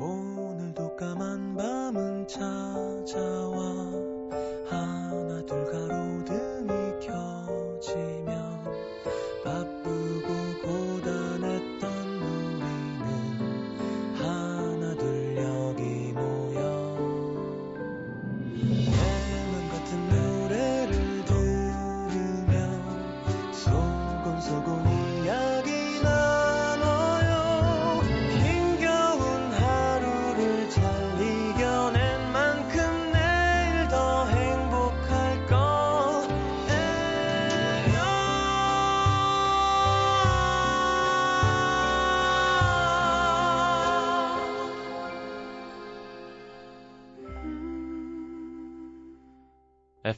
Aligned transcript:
오늘도 0.00 0.96
까만 0.96 1.54
밤은 1.56 2.26
찾아와 2.26 4.09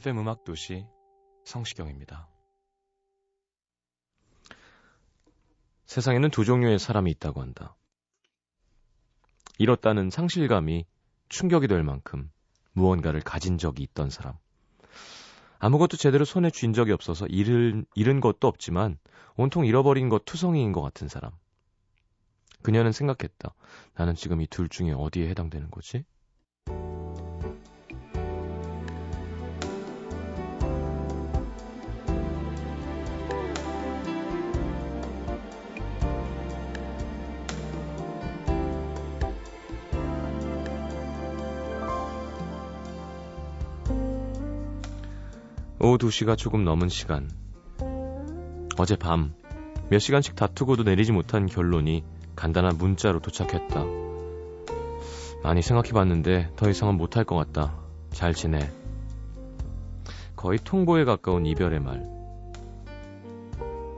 FM 0.03 0.19
음악 0.19 0.43
도시 0.43 0.85
성시경입니다. 1.45 2.27
세상에는 5.85 6.29
두 6.29 6.43
종류의 6.43 6.77
사람이 6.77 7.09
있다고 7.11 7.41
한다. 7.41 7.77
잃었다는 9.59 10.09
상실감이 10.09 10.85
충격이 11.29 11.69
될 11.69 11.83
만큼 11.83 12.29
무언가를 12.73 13.21
가진 13.21 13.57
적이 13.57 13.83
있던 13.83 14.09
사람. 14.09 14.37
아무것도 15.59 15.95
제대로 15.95 16.25
손에 16.25 16.49
쥔 16.49 16.73
적이 16.73 16.91
없어서 16.91 17.25
잃은, 17.27 17.85
잃은 17.95 18.19
것도 18.19 18.49
없지만 18.49 18.97
온통 19.37 19.65
잃어버린 19.65 20.09
것 20.09 20.25
투성이인 20.25 20.73
것 20.73 20.81
같은 20.81 21.07
사람. 21.07 21.31
그녀는 22.61 22.91
생각했다. 22.91 23.55
나는 23.93 24.15
지금 24.15 24.41
이 24.41 24.47
둘 24.47 24.67
중에 24.67 24.91
어디에 24.91 25.29
해당되는 25.29 25.71
거지? 25.71 26.03
오후 45.85 45.97
2시가 45.97 46.37
조금 46.37 46.63
넘은 46.63 46.87
시간. 46.87 47.29
어젯밤 48.77 49.33
몇 49.89 49.99
시간씩 49.99 50.33
다투고도 50.33 50.83
내리지 50.83 51.11
못한 51.11 51.45
결론이 51.45 52.05
간단한 52.37 52.77
문자로 52.77 53.19
도착했다. 53.19 53.83
많이 55.43 55.61
생각해봤는데 55.61 56.51
더 56.55 56.69
이상은 56.69 56.95
못할 56.95 57.25
것 57.25 57.35
같다. 57.35 57.75
잘 58.11 58.33
지내. 58.33 58.71
거의 60.37 60.57
통보에 60.57 61.03
가까운 61.03 61.45
이별의 61.45 61.81
말. 61.81 62.09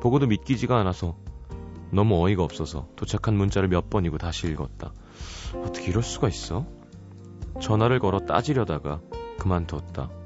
보고도 0.02 0.26
믿기지가 0.26 0.80
않아서 0.80 1.16
너무 1.92 2.20
어이가 2.26 2.42
없어서 2.42 2.88
도착한 2.96 3.38
문자를 3.38 3.70
몇 3.70 3.92
번이고 3.92 4.18
다시 4.18 4.48
읽었다. 4.48 4.92
어떻게 5.64 5.92
이럴 5.92 6.02
수가 6.02 6.30
있어? 6.30 6.66
전화를 7.62 8.00
걸어 8.00 8.22
따지려다가 8.22 9.02
그만뒀다. 9.38 10.25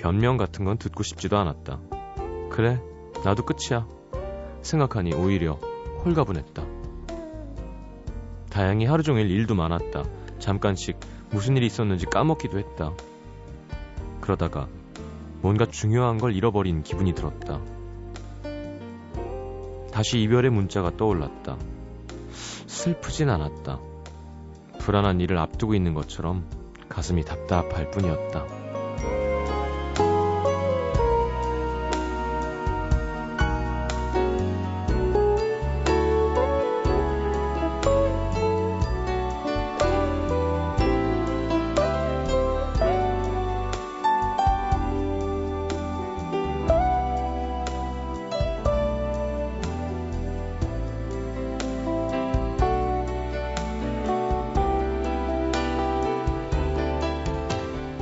변명 0.00 0.38
같은 0.38 0.64
건 0.64 0.78
듣고 0.78 1.02
싶지도 1.02 1.36
않았다. 1.36 1.78
그래, 2.48 2.80
나도 3.22 3.44
끝이야. 3.44 3.86
생각하니 4.62 5.12
오히려 5.14 5.58
홀가분했다. 6.04 6.64
다행히 8.48 8.86
하루 8.86 9.02
종일 9.02 9.30
일도 9.30 9.54
많았다. 9.54 10.04
잠깐씩 10.38 10.98
무슨 11.30 11.58
일이 11.58 11.66
있었는지 11.66 12.06
까먹기도 12.06 12.58
했다. 12.58 12.92
그러다가 14.22 14.68
뭔가 15.42 15.66
중요한 15.66 16.16
걸 16.16 16.34
잃어버린 16.34 16.82
기분이 16.82 17.14
들었다. 17.14 17.60
다시 19.92 20.18
이별의 20.22 20.50
문자가 20.50 20.96
떠올랐다. 20.96 21.58
슬프진 22.66 23.28
않았다. 23.28 23.78
불안한 24.78 25.20
일을 25.20 25.36
앞두고 25.36 25.74
있는 25.74 25.92
것처럼 25.92 26.48
가슴이 26.88 27.22
답답할 27.22 27.90
뿐이었다. 27.90 28.59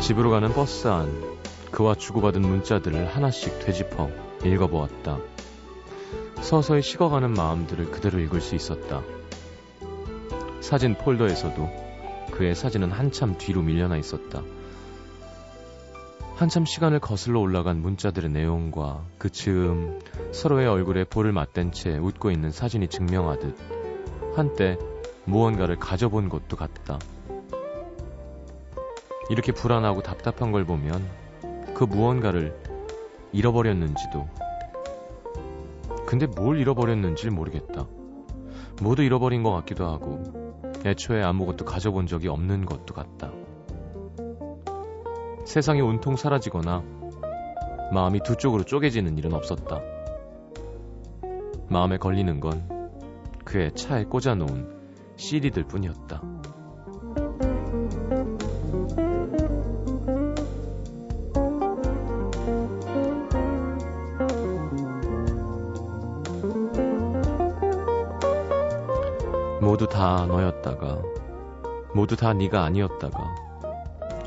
집으로 0.09 0.31
가는 0.31 0.51
버스 0.55 0.89
안 0.89 1.37
그와 1.71 1.95
주고받은 1.95 2.41
문자들을 2.41 3.15
하나씩 3.15 3.59
되짚어 3.59 4.09
읽어보았다. 4.43 5.19
서서히 6.41 6.81
식어가는 6.81 7.35
마음들을 7.35 7.91
그대로 7.91 8.19
읽을 8.19 8.41
수 8.41 8.55
있었다. 8.55 9.03
사진 10.63 10.95
폴더에서도 10.95 11.69
그의 12.31 12.55
사진은 12.55 12.91
한참 12.91 13.37
뒤로 13.37 13.61
밀려나 13.61 13.99
있었다. 13.99 14.43
한참 16.37 16.65
시간을 16.65 17.01
거슬러 17.01 17.41
올라간 17.41 17.83
문자들의 17.83 18.31
내용과 18.31 19.05
그 19.19 19.29
즈음 19.29 19.99
서로의 20.33 20.69
얼굴에 20.69 21.05
볼을 21.05 21.33
맞댄 21.33 21.71
채 21.73 21.99
웃고 21.99 22.31
있는 22.31 22.51
사진이 22.51 22.89
증명하듯 22.89 23.55
한때 24.35 24.79
무언가를 25.27 25.79
가져본 25.79 26.31
것도 26.31 26.57
같다. 26.57 26.99
이렇게 29.31 29.53
불안하고 29.53 30.03
답답한 30.03 30.53
걸 30.53 30.65
보면 30.65 31.07
그 31.75 31.85
무언가를 31.85 32.57
잃어버렸는지도 33.33 34.27
근데 36.07 36.27
뭘 36.27 36.59
잃어버렸는지 36.59 37.29
모르겠다. 37.29 37.87
모두 38.81 39.03
잃어버린 39.03 39.43
것 39.43 39.53
같기도 39.53 39.87
하고 39.87 40.23
애초에 40.87 41.23
아무것도 41.23 41.65
가져본 41.65 42.07
적이 42.07 42.29
없는 42.29 42.65
것도 42.65 42.95
같다. 42.95 43.33
세상이 45.45 45.81
온통 45.81 46.17
사라지거나 46.17 46.83
마음이 47.93 48.21
두 48.23 48.37
쪽으로 48.37 48.65
쪼개지는 48.65 49.19
일은 49.19 49.35
없었다. 49.35 49.81
마음에 51.69 51.99
걸리는 51.99 52.41
건 52.41 52.91
그의 53.45 53.73
차에 53.75 54.05
꽂아놓은 54.05 54.79
CD들 55.17 55.65
뿐이었다. 55.65 56.23
다 69.99 70.27
너였다가 70.27 71.03
모두 71.93 72.15
다 72.15 72.33
네가 72.33 72.63
아니었다가 72.63 73.35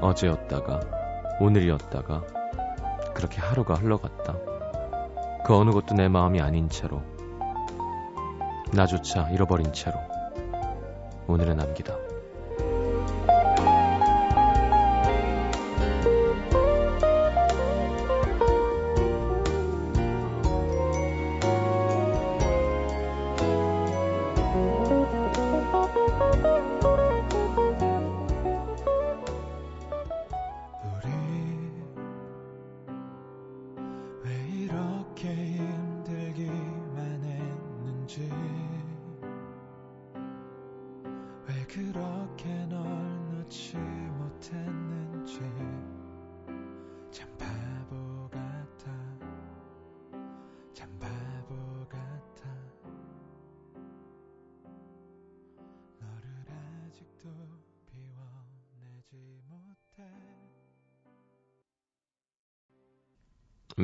어제였다가 0.01 0.81
오늘이었다가 1.39 2.25
그렇게 3.13 3.39
하루가 3.39 3.75
흘러갔다. 3.75 4.35
그 5.45 5.55
어느 5.55 5.71
것도 5.71 5.95
내 5.95 6.09
마음이 6.09 6.41
아닌 6.41 6.67
채로 6.67 7.01
나조차 8.73 9.29
잃어버린 9.29 9.71
채로 9.71 9.97
오늘에 11.27 11.53
남기다. 11.53 12.10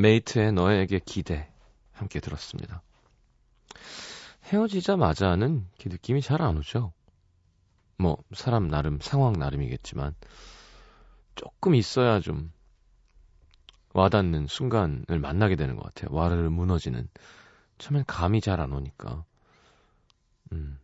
메이트의 0.01 0.53
너에게 0.53 0.99
기대 1.03 1.49
함께 1.91 2.19
들었습니다. 2.19 2.81
헤어지자마자는 4.45 5.67
그 5.81 5.89
느낌이 5.89 6.21
잘 6.21 6.41
안 6.41 6.57
오죠. 6.57 6.93
뭐 7.97 8.17
사람 8.33 8.67
나름 8.69 8.99
상황 9.01 9.33
나름이겠지만 9.33 10.15
조금 11.35 11.75
있어야 11.75 12.19
좀 12.19 12.51
와닿는 13.93 14.47
순간을 14.47 15.19
만나게 15.19 15.55
되는 15.55 15.75
것 15.75 15.83
같아요. 15.83 16.15
와르르 16.15 16.49
무너지는 16.49 17.07
처음엔 17.79 18.03
감이 18.05 18.41
잘 18.41 18.59
안 18.61 18.71
오니까. 18.73 19.25
음. 20.51 20.79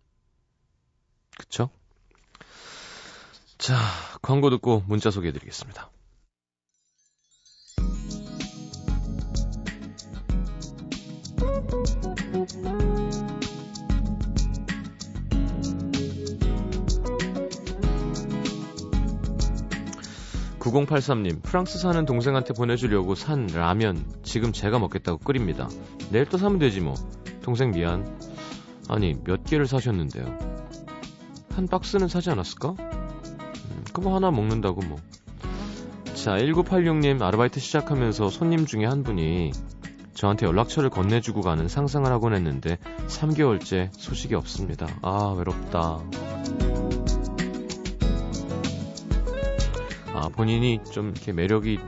그쵸? 1.38 1.69
자, 3.57 3.75
광고 4.21 4.50
듣고 4.50 4.83
문자 4.88 5.09
소개해 5.12 5.31
드리겠습니다. 5.31 5.89
9083님, 20.73 21.43
프랑스 21.43 21.77
사는 21.77 22.03
동생한테 22.05 22.53
보내주려고 22.53 23.15
산 23.15 23.47
라면 23.47 24.03
지금 24.23 24.51
제가 24.51 24.79
먹겠다고 24.79 25.19
끓입니다. 25.19 25.69
내일 26.11 26.25
또 26.25 26.37
사면 26.37 26.59
되지 26.59 26.81
뭐. 26.81 26.95
동생 27.43 27.71
미안. 27.71 28.17
아니, 28.89 29.15
몇 29.23 29.43
개를 29.43 29.67
사셨는데요. 29.67 30.25
한 31.51 31.67
박스는 31.67 32.07
사지 32.07 32.31
않았을까? 32.31 32.71
음, 32.71 33.83
그거 33.93 34.15
하나 34.15 34.31
먹는다고 34.31 34.81
뭐. 34.81 34.97
자, 36.15 36.37
1986님 36.37 37.21
아르바이트 37.21 37.59
시작하면서 37.59 38.29
손님 38.29 38.65
중에 38.65 38.85
한 38.85 39.03
분이 39.03 39.51
저한테 40.13 40.45
연락처를 40.47 40.89
건네주고 40.89 41.41
가는 41.41 41.67
상상을 41.67 42.09
하곤 42.11 42.33
했는데 42.33 42.77
3개월째 43.07 43.89
소식이 43.91 44.35
없습니다. 44.35 44.87
아, 45.01 45.35
외롭다. 45.37 45.99
아, 50.23 50.29
본인이 50.29 50.79
좀 50.89 51.09
이렇게 51.09 51.33
매력이 51.33 51.79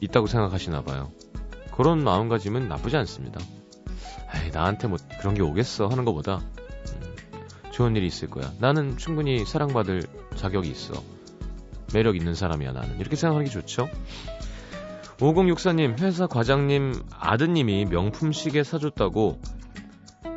있다고 0.00 0.26
생각하시나 0.26 0.82
봐요. 0.82 1.12
그런 1.76 2.02
마음가짐은 2.02 2.68
나쁘지 2.68 2.96
않습니다. 2.96 3.38
에이, 4.34 4.50
나한테 4.50 4.88
뭐 4.88 4.96
그런 5.20 5.34
게 5.34 5.42
오겠어 5.42 5.88
하는 5.88 6.06
것보다 6.06 6.36
음, 6.36 7.14
좋은 7.70 7.96
일이 7.96 8.06
있을 8.06 8.30
거야. 8.30 8.50
나는 8.60 8.96
충분히 8.96 9.44
사랑받을 9.44 10.04
자격이 10.36 10.70
있어. 10.70 10.94
매력 11.92 12.16
있는 12.16 12.34
사람이야, 12.34 12.72
나는. 12.72 12.98
이렇게 12.98 13.14
생각하는 13.14 13.44
게 13.44 13.50
좋죠? 13.50 13.90
5064님, 15.18 16.00
회사 16.00 16.26
과장님 16.26 16.94
아드님이 17.10 17.84
명품 17.84 18.32
시계 18.32 18.64
사줬다고 18.64 19.38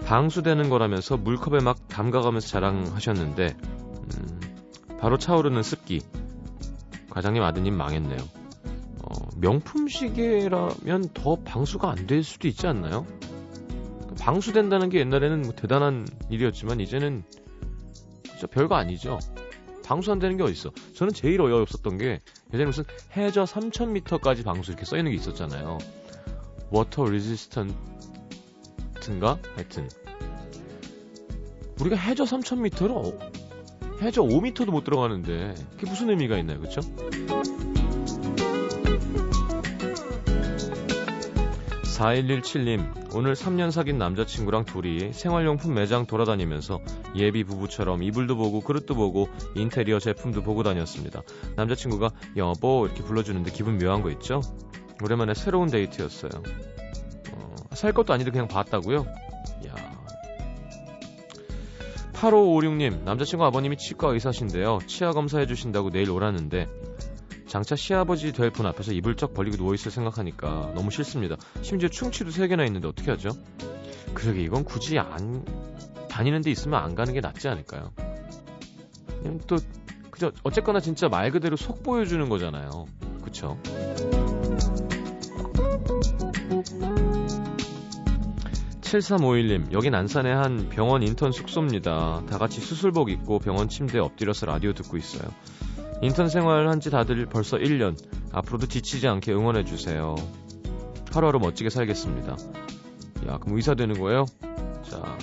방수되는 0.06 0.70
거라면서 0.70 1.16
물컵에 1.16 1.64
막 1.64 1.88
담가가면서 1.88 2.48
자랑하셨는데, 2.50 3.56
음, 3.62 4.98
바로 5.00 5.18
차오르는 5.18 5.64
습기. 5.64 6.02
과장님 7.10 7.42
아드님 7.44 7.76
망했네요. 7.76 8.20
어, 9.02 9.30
명품 9.38 9.88
시계라면 9.88 11.10
더 11.14 11.36
방수가 11.38 11.90
안 11.90 12.08
될 12.08 12.24
수도 12.24 12.48
있지 12.48 12.68
않나요? 12.68 13.06
방수된다는 14.20 14.90
게 14.90 15.00
옛날에는 15.00 15.42
뭐 15.44 15.54
대단한 15.54 16.08
일이었지만 16.30 16.80
이제는 16.80 17.24
진짜 18.24 18.48
별거 18.48 18.76
아니죠. 18.76 19.20
방수 19.86 20.12
안 20.12 20.20
되는 20.20 20.36
게 20.36 20.44
어딨어. 20.44 20.72
저는 20.96 21.14
제일 21.14 21.40
어이없었던 21.42 21.98
게 21.98 22.20
예전에 22.54 22.66
무슨 22.66 22.84
해저 23.16 23.46
3000m까지 23.46 24.44
방수 24.44 24.72
이렇게 24.72 24.84
써 24.86 24.98
있는 24.98 25.12
게 25.12 25.18
있었잖아요. 25.18 25.78
water 26.72 27.06
resistant인가? 27.06 27.78
하여튼 29.56 29.88
우리가 31.80 31.96
해저 31.96 32.26
3000m를 32.26 33.37
해저 34.02 34.22
5m도 34.22 34.70
못 34.72 34.84
들어가는데 34.84 35.56
그게 35.72 35.90
무슨 35.90 36.10
의미가 36.10 36.38
있나요, 36.38 36.60
그렇죠? 36.60 36.82
4117님, 41.98 43.16
오늘 43.16 43.34
3년 43.34 43.72
사귄 43.72 43.98
남자친구랑 43.98 44.66
둘이 44.66 45.14
생활용품 45.14 45.74
매장 45.74 46.06
돌아다니면서 46.06 46.80
예비 47.16 47.44
부부처럼 47.44 48.04
이불도 48.04 48.38
보고 48.38 48.62
그릇도 48.62 48.94
보고 48.94 49.28
인테리어 49.56 49.98
제품도 49.98 50.44
보고 50.44 50.62
다녔습니다. 50.62 51.24
남자친구가 51.56 52.12
여보 52.36 52.86
이렇게 52.86 53.02
불러주는데 53.02 53.52
기분 53.52 53.80
묘한 53.80 54.04
거 54.04 54.12
있죠? 54.12 54.42
오랜만에 55.04 55.34
새로운 55.34 55.70
데이트였어요. 55.70 56.32
어, 57.32 57.56
살 57.72 57.94
것도 57.94 58.14
아닌데 58.14 58.30
그냥 58.30 58.48
봤다고요? 58.48 59.06
야. 59.68 59.97
8556님, 62.22 63.04
남자친구 63.04 63.46
아버님이 63.46 63.78
치과 63.78 64.10
의사신데요. 64.10 64.80
치아 64.88 65.12
검사 65.12 65.38
해주신다고 65.40 65.92
내일 65.92 66.10
오라는데 66.10 66.68
장차 67.48 67.76
시아버지 67.76 68.32
될 68.34 68.50
분 68.52 68.66
앞에서 68.66 68.92
이불 68.92 69.16
쩍 69.16 69.34
벌리고 69.34 69.56
누워있을 69.58 69.92
생각하니까 69.92 70.72
너무 70.76 70.90
싫습니다. 70.90 71.36
심지어 71.62 71.90
충치도 71.90 72.32
3개나 72.32 72.66
있는데 72.68 72.88
어떻게 72.88 73.12
하죠? 73.12 73.30
그러게 74.14 74.42
이건 74.42 74.64
굳이 74.64 74.98
안 74.98 75.46
다니는 76.10 76.42
데 76.42 76.50
있으면 76.50 76.82
안 76.82 76.96
가는 76.96 77.14
게 77.14 77.22
낫지 77.22 77.48
않을까요? 77.48 77.94
또 79.46 79.58
그저 80.10 80.32
어쨌거나 80.44 80.80
진짜 80.80 81.08
말 81.10 81.30
그대로 81.32 81.56
속 81.56 81.84
보여주는 81.84 82.28
거잖아요. 82.28 82.86
그쵸? 83.24 83.60
(7351님) 88.88 89.72
여긴 89.74 89.96
안산의 89.96 90.34
한 90.34 90.70
병원 90.70 91.04
인턴 91.04 91.32
숙소입니다 91.32 92.24
다 92.30 92.38
같이 92.38 92.62
수술복 92.62 93.10
입고 93.10 93.40
병원 93.40 93.68
침대에 93.68 94.00
엎드려서 94.00 94.46
라디오 94.46 94.74
듣고 94.74 94.98
있어요 94.98 95.30
인턴 96.02 96.30
생활 96.30 96.68
한 96.70 96.80
지 96.80 96.92
다들 96.92 97.26
벌써 97.26 97.58
1년. 97.58 97.98
앞으로도 98.32 98.68
지치지 98.68 99.08
않게 99.08 99.34
응원해주세요. 99.34 100.16
하루하루 101.12 101.40
멋지게 101.40 101.72
살겠습니다. 101.72 102.38
야, 103.28 103.38
그럼 103.40 103.56
의사 103.56 103.74
되는 103.74 104.00
거예요? 104.00 104.26
자, 104.84 105.18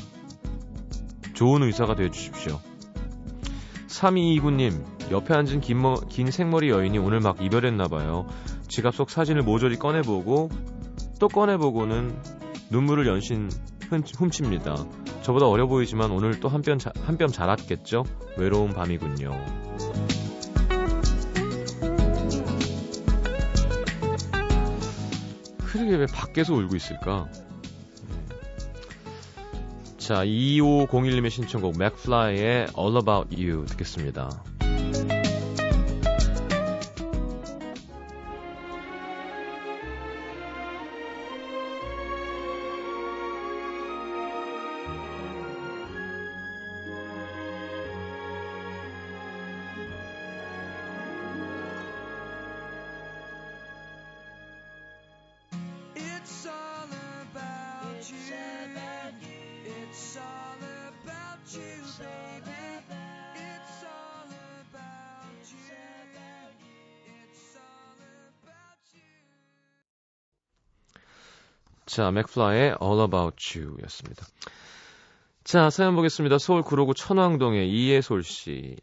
좋은 1.34 1.62
의사가 1.62 1.94
되어주십시오. 1.94 2.60
3229님, 3.86 5.12
옆에 5.12 5.34
앉은 5.34 5.60
긴, 5.60 5.78
머, 5.78 5.94
긴 6.08 6.32
생머리 6.32 6.70
여인이 6.70 6.98
오늘 6.98 7.20
막 7.20 7.40
이별했나봐요. 7.40 8.26
지갑 8.66 8.96
속 8.96 9.10
사진을 9.10 9.42
모조리 9.42 9.76
꺼내보고, 9.76 10.50
또 11.20 11.28
꺼내보고는 11.28 12.16
눈물을 12.74 13.06
연신 13.06 13.48
훔칩니다. 14.18 14.74
저보다 15.22 15.46
어려 15.46 15.68
보이지만 15.68 16.10
오늘 16.10 16.40
또 16.40 16.48
한 16.48 16.60
뼘, 16.60 16.78
한뼘 17.06 17.28
자랐겠죠? 17.30 18.02
외로운 18.36 18.72
밤이군요. 18.74 19.30
그러게 25.66 25.94
왜 25.94 26.06
밖에서 26.06 26.52
울고 26.54 26.74
있을까? 26.74 27.28
자, 29.96 30.24
2501님의 30.24 31.30
신청곡 31.30 31.78
맥플라이의 31.78 32.66
All 32.76 32.96
About 32.96 33.36
You 33.40 33.66
듣겠습니다. 33.66 34.42
It's 56.24 56.46
all 56.46 56.88
about 56.88 58.00
you. 58.08 58.16
It's 59.66 60.16
all 60.16 60.56
about 60.56 61.44
you, 61.52 61.84
baby. 62.00 62.64
It's 63.36 63.84
all 63.84 64.32
about 64.64 65.44
you. 65.52 65.68
It's 67.12 67.56
all 67.60 68.00
about 68.40 68.80
you. 68.94 69.04
자, 71.84 72.10
맥플라이의 72.10 72.76
All 72.80 73.00
About 73.02 73.58
You 73.58 73.76
였습니다. 73.82 74.24
자, 75.44 75.68
사연 75.68 75.94
보겠습니다. 75.94 76.38
서울 76.38 76.62
구로구 76.62 76.94
천왕동의 76.94 77.68
이예솔 77.68 78.22
씨. 78.22 78.76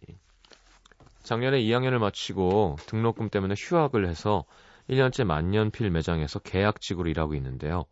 작년에 1.23 1.59
2학년을 1.59 1.97
마치고 1.97 2.77
등록금 2.85 3.29
때문에 3.29 3.55
휴학을 3.57 4.07
해서 4.07 4.45
1년째 4.89 5.23
만년필 5.23 5.89
매장에서 5.91 6.39
계약직으로 6.39 7.09
일하고 7.09 7.35
있는데요. 7.35 7.85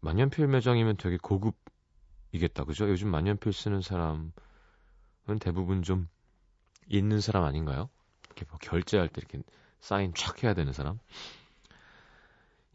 만년필 0.00 0.46
매장이면 0.46 0.96
되게 0.96 1.16
고급이겠다, 1.16 2.64
그죠? 2.64 2.88
요즘 2.88 3.08
만년필 3.10 3.52
쓰는 3.52 3.80
사람은 3.80 4.32
대부분 5.40 5.82
좀 5.82 6.08
있는 6.88 7.20
사람 7.20 7.44
아닌가요? 7.44 7.88
이렇게 8.26 8.44
뭐 8.48 8.58
결제할 8.60 9.08
때 9.08 9.14
이렇게 9.18 9.42
사인 9.80 10.12
촥 10.12 10.44
해야 10.44 10.54
되는 10.54 10.72
사람? 10.72 10.98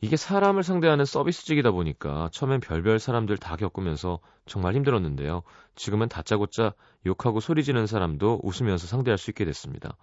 이게 0.03 0.17
사람을 0.17 0.63
상대하는 0.63 1.05
서비스직이다 1.05 1.69
보니까 1.71 2.29
처음엔 2.31 2.59
별별 2.59 2.97
사람들 2.97 3.37
다 3.37 3.55
겪으면서 3.55 4.19
정말 4.47 4.73
힘들었는데요. 4.73 5.43
지금은 5.75 6.09
다짜고짜 6.09 6.73
욕하고 7.05 7.39
소리 7.39 7.63
지는 7.63 7.85
사람도 7.85 8.41
웃으면서 8.43 8.87
상대할 8.87 9.19
수 9.19 9.29
있게 9.29 9.45
됐습니다. 9.45 9.95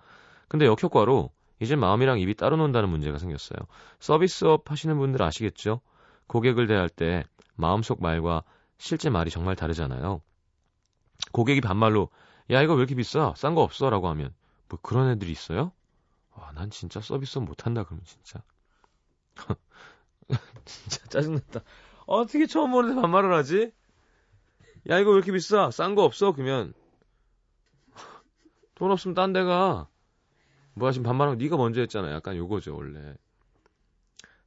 근데 0.47 0.67
역효과로 0.67 1.33
이제 1.61 1.77
마음이랑 1.77 2.21
입이 2.21 2.35
따로 2.35 2.57
논다는 2.57 2.89
문제가 2.89 3.19
생겼어요. 3.19 3.59
서비스업 3.99 4.71
하시는 4.71 4.97
분들 4.97 5.23
아시겠죠? 5.23 5.81
고객을 6.27 6.67
대할 6.67 6.89
때 6.89 7.25
마음속 7.57 8.01
말과 8.03 8.45
실제 8.79 9.11
말이 9.11 9.31
정말 9.31 9.57
다르잖아요. 9.57 10.21
고객이 11.33 11.61
반말로 11.61 12.11
야 12.51 12.63
이거 12.63 12.75
왜 12.75 12.81
이렇게 12.81 12.95
비싸? 12.95 13.35
싼 13.37 13.55
거 13.55 13.63
없어? 13.63 13.91
라고 13.91 14.09
하면 14.09 14.33
뭐 14.69 14.79
그런 14.83 15.11
애들이 15.11 15.33
있어요? 15.33 15.73
와, 16.33 16.53
난 16.53 16.71
진짜 16.71 17.01
서비스업 17.01 17.45
못한다 17.45 17.83
그러면 17.85 18.05
진짜 18.05 18.43
진짜 20.65 21.07
짜증났다. 21.09 21.61
어떻게 22.07 22.47
처음 22.47 22.71
보는데 22.71 23.01
반말을 23.01 23.33
하지? 23.35 23.73
야, 24.89 24.99
이거 24.99 25.11
왜 25.11 25.17
이렇게 25.17 25.33
비싸? 25.33 25.71
싼 25.71 25.95
거 25.95 26.05
없어? 26.05 26.33
그러면 26.33 26.73
돈 28.75 28.91
없으면 28.91 29.15
딴 29.15 29.33
데가 29.33 29.89
뭐야 30.79 30.93
지금 30.93 31.05
반말하고 31.05 31.37
네가 31.37 31.57
먼저 31.57 31.81
했잖아. 31.81 32.13
약간 32.13 32.37
요거죠 32.37 32.75
원래. 32.75 33.15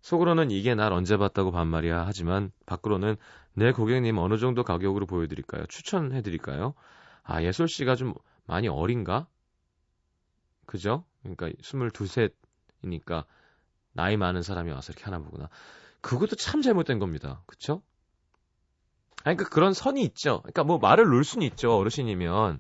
속으로는 0.02 0.50
이게 0.50 0.74
날 0.74 0.94
언제 0.94 1.16
봤다고 1.18 1.52
반말이야 1.52 2.06
하지만 2.08 2.52
밖으로는 2.66 3.18
내 3.54 3.72
고객님 3.72 4.18
어느 4.18 4.38
정도 4.38 4.64
가격으로 4.64 5.06
보여드릴까요? 5.06 5.66
추천해드릴까요? 5.68 6.74
아 7.24 7.44
예솔 7.44 7.68
씨가 7.68 7.96
좀 7.96 8.16
많이 8.46 8.68
어린가? 8.68 9.28
그죠? 10.66 11.06
그러니까 11.22 11.50
22, 11.60 12.08
셋이니까 12.08 13.26
나이 13.94 14.18
많은 14.18 14.42
사람이 14.42 14.72
와서 14.72 14.92
이렇게 14.92 15.06
하나 15.06 15.20
보구나. 15.20 15.50
그것도 16.02 16.36
참 16.36 16.62
잘못된 16.62 16.98
겁니다. 16.98 17.44
그쵸? 17.46 17.84
아니, 19.24 19.38
그러니까 19.38 19.54
그런 19.54 19.74
선이 19.74 20.02
있죠. 20.04 20.40
그러니까 20.42 20.64
뭐 20.64 20.80
말을 20.80 21.06
놓을 21.06 21.24
수는 21.24 21.46
있죠. 21.48 21.78
어르신이면. 21.78 22.60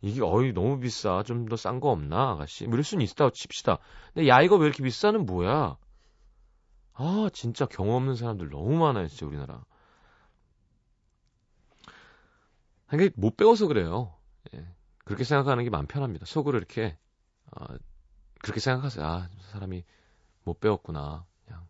이게 0.00 0.20
어이 0.22 0.52
너무 0.52 0.78
비싸. 0.80 1.22
좀 1.24 1.46
더 1.48 1.56
싼 1.56 1.80
거 1.80 1.90
없나 1.90 2.30
아가씨. 2.32 2.64
뭐 2.66 2.74
이럴 2.74 2.84
수는 2.84 3.04
있다고 3.04 3.30
칩시다. 3.32 3.78
근데 4.14 4.28
야 4.28 4.40
이거 4.42 4.56
왜 4.56 4.66
이렇게 4.66 4.82
비싸는 4.82 5.26
뭐야? 5.26 5.76
아 6.94 7.30
진짜 7.32 7.66
경험 7.66 7.96
없는 7.96 8.16
사람들 8.16 8.50
너무 8.50 8.76
많아요 8.78 9.08
진짜 9.08 9.26
우리나라. 9.26 9.64
이게 12.92 13.10
못 13.16 13.36
배워서 13.36 13.66
그래요. 13.66 14.14
예. 14.54 14.66
그렇게 15.04 15.24
생각하는 15.24 15.64
게 15.64 15.70
마음 15.70 15.86
편합니다. 15.86 16.26
속으로 16.26 16.58
이렇게 16.58 16.96
어, 17.52 17.66
그렇게 18.40 18.60
생각하세요. 18.60 19.04
아 19.04 19.28
사람이 19.52 19.84
못 20.44 20.60
배웠구나. 20.60 21.24
그냥. 21.44 21.66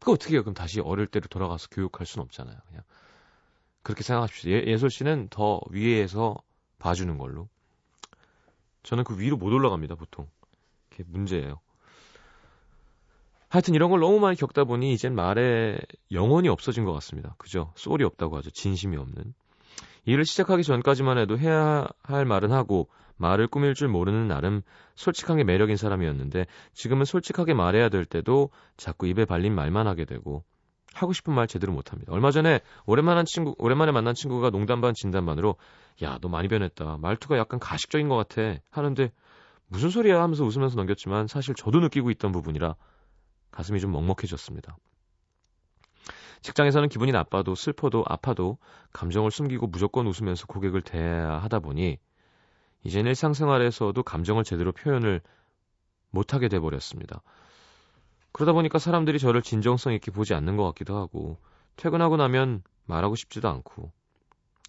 그 0.00 0.12
어떻게 0.12 0.34
해요? 0.34 0.42
그럼 0.42 0.54
다시 0.54 0.80
어릴 0.80 1.06
때로 1.06 1.26
돌아가서 1.28 1.68
교육할 1.70 2.06
수는 2.06 2.24
없잖아요. 2.24 2.56
그냥. 2.68 2.82
그렇게 3.82 4.02
생각하십시오. 4.02 4.52
예, 4.52 4.64
예솔 4.66 4.90
씨는 4.90 5.28
더 5.30 5.60
위에서 5.70 6.36
봐주는 6.84 7.16
걸로. 7.16 7.48
저는 8.82 9.04
그 9.04 9.18
위로 9.18 9.38
못 9.38 9.50
올라갑니다, 9.50 9.94
보통. 9.94 10.28
그게 10.90 11.02
문제예요. 11.06 11.60
하여튼 13.48 13.74
이런 13.74 13.88
걸 13.88 14.00
너무 14.00 14.20
많이 14.20 14.36
겪다 14.36 14.64
보니 14.64 14.92
이젠 14.92 15.14
말에 15.14 15.78
영혼이 16.12 16.48
없어진 16.48 16.84
것 16.84 16.92
같습니다. 16.92 17.36
그죠? 17.38 17.72
소리 17.74 18.04
없다고 18.04 18.36
하죠. 18.36 18.50
진심이 18.50 18.98
없는. 18.98 19.32
일을 20.04 20.26
시작하기 20.26 20.62
전까지만 20.62 21.16
해도 21.16 21.38
해야 21.38 21.86
할 22.02 22.26
말은 22.26 22.52
하고 22.52 22.90
말을 23.16 23.46
꾸밀 23.46 23.74
줄 23.74 23.88
모르는 23.88 24.28
나름 24.28 24.60
솔직한 24.94 25.38
게 25.38 25.44
매력인 25.44 25.78
사람이었는데 25.78 26.46
지금은 26.74 27.06
솔직하게 27.06 27.54
말해야 27.54 27.88
될 27.88 28.04
때도 28.04 28.50
자꾸 28.76 29.06
입에 29.06 29.24
발린 29.24 29.54
말만 29.54 29.86
하게 29.86 30.04
되고 30.04 30.44
하고 30.94 31.12
싶은 31.12 31.34
말 31.34 31.46
제대로 31.46 31.72
못 31.72 31.92
합니다. 31.92 32.12
얼마 32.12 32.30
전에 32.30 32.60
오랜만한 32.86 33.24
친구 33.24 33.54
오랜만에 33.58 33.92
만난 33.92 34.14
친구가 34.14 34.50
농담 34.50 34.80
반 34.80 34.94
진담 34.94 35.26
반으로 35.26 35.56
야, 36.02 36.18
너 36.20 36.28
많이 36.28 36.48
변했다. 36.48 36.98
말투가 36.98 37.36
약간 37.36 37.58
가식적인 37.58 38.08
것 38.08 38.16
같아. 38.16 38.58
하는데 38.70 39.12
무슨 39.66 39.90
소리야 39.90 40.22
하면서 40.22 40.44
웃으면서 40.44 40.76
넘겼지만 40.76 41.26
사실 41.26 41.54
저도 41.54 41.80
느끼고 41.80 42.10
있던 42.12 42.32
부분이라 42.32 42.76
가슴이 43.50 43.80
좀 43.80 43.92
먹먹해졌습니다. 43.92 44.76
직장에서는 46.42 46.88
기분이 46.88 47.10
나빠도 47.10 47.54
슬퍼도 47.54 48.04
아파도 48.06 48.58
감정을 48.92 49.30
숨기고 49.30 49.66
무조건 49.66 50.06
웃으면서 50.06 50.46
고객을 50.46 50.82
대해야 50.82 51.38
하다 51.38 51.60
보니 51.60 51.98
이젠 52.84 53.06
일상생활에서도 53.06 54.02
감정을 54.02 54.44
제대로 54.44 54.72
표현을 54.72 55.22
못하게 56.10 56.48
돼버렸습니다. 56.48 57.22
그러다 58.34 58.52
보니까 58.52 58.80
사람들이 58.80 59.20
저를 59.20 59.42
진정성 59.42 59.92
있게 59.94 60.10
보지 60.10 60.34
않는 60.34 60.56
것 60.56 60.64
같기도 60.64 60.96
하고 60.96 61.38
퇴근하고 61.76 62.16
나면 62.16 62.64
말하고 62.84 63.14
싶지도 63.14 63.48
않고 63.48 63.92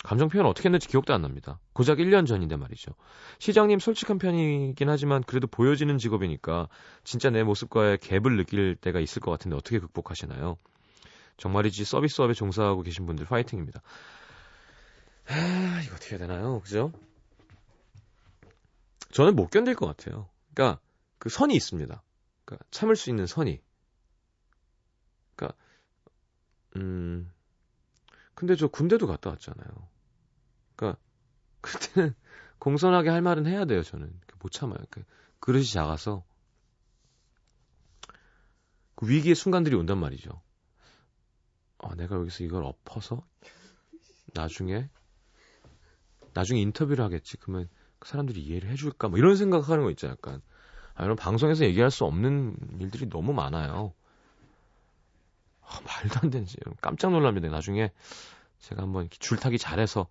감정 0.03 0.29
표현 0.29 0.45
어떻게 0.45 0.69
했는지 0.69 0.87
기억도 0.87 1.15
안 1.15 1.23
납니다. 1.23 1.59
고작 1.73 1.97
1년 1.97 2.27
전인데 2.27 2.57
말이죠. 2.57 2.91
시장님 3.39 3.79
솔직한 3.79 4.19
편이긴 4.19 4.87
하지만 4.87 5.23
그래도 5.23 5.47
보여지는 5.47 5.97
직업이니까 5.97 6.69
진짜 7.03 7.31
내 7.31 7.41
모습과의 7.41 7.97
갭을 7.97 8.37
느낄 8.37 8.75
때가 8.75 8.99
있을 8.99 9.19
것 9.19 9.31
같은데 9.31 9.57
어떻게 9.57 9.79
극복하시나요? 9.79 10.57
정말이지 11.37 11.85
서비스업에 11.85 12.33
종사하고 12.33 12.83
계신 12.83 13.07
분들 13.07 13.25
파이팅입니다. 13.25 13.81
아, 15.27 15.81
이거 15.83 15.95
어떻게 15.95 16.11
해야 16.11 16.19
되나요? 16.19 16.59
그죠? 16.59 16.91
저는 19.11 19.35
못 19.35 19.49
견딜 19.49 19.73
것 19.73 19.87
같아요. 19.87 20.29
그러니까 20.53 20.79
그 21.17 21.29
선이 21.29 21.55
있습니다. 21.55 22.03
그러니까 22.45 22.65
참을 22.71 22.95
수 22.95 23.09
있는 23.09 23.25
선이. 23.25 23.61
그러니까 25.35 25.57
음 26.75 27.31
근데 28.33 28.55
저 28.55 28.67
군대도 28.67 29.07
갔다 29.07 29.31
왔잖아요. 29.31 29.67
그러니까 30.75 31.01
그때는 31.61 32.13
공손하게 32.59 33.09
할 33.09 33.21
말은 33.21 33.47
해야 33.47 33.65
돼요. 33.65 33.83
저는 33.83 34.19
못 34.39 34.51
참아요. 34.51 34.77
그 34.89 35.03
그릇이 35.39 35.65
작아서 35.65 36.23
그 38.95 39.09
위기의 39.09 39.35
순간들이 39.35 39.75
온단 39.75 39.97
말이죠. 39.97 40.41
아, 41.79 41.95
내가 41.95 42.15
여기서 42.15 42.43
이걸 42.43 42.63
엎어서 42.63 43.27
나중에 44.33 44.89
나중에 46.33 46.61
인터뷰를 46.61 47.03
하겠지. 47.03 47.37
그러면 47.37 47.69
그 47.99 48.09
사람들이 48.09 48.41
이해를 48.41 48.69
해줄까? 48.69 49.07
뭐 49.07 49.17
이런 49.17 49.35
생각하는 49.35 49.83
거 49.83 49.89
있죠, 49.91 50.07
약간. 50.07 50.41
아, 50.95 51.03
이런 51.03 51.15
방송에서 51.15 51.65
얘기할 51.65 51.91
수 51.91 52.05
없는 52.05 52.55
일들이 52.79 53.09
너무 53.09 53.33
많아요. 53.33 53.93
아, 55.61 55.79
말도 55.81 56.19
안 56.23 56.29
되지. 56.29 56.57
깜짝 56.81 57.11
놀랍니다. 57.11 57.49
나중에 57.49 57.91
제가 58.59 58.83
한번 58.83 59.09
줄타기 59.09 59.57
잘해서 59.57 60.07